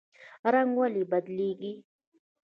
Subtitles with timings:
[0.53, 1.73] رنګ ولې بدلیږي؟